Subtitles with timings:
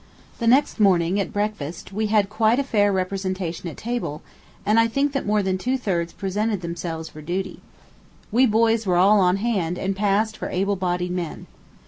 [0.39, 4.23] The next morning, at breakfast, we had quite a fair representation at table,
[4.65, 7.59] and I think more than two thirds presented themselves for duty.
[8.31, 11.45] We boys were all on hand, and passed for "able bodied men."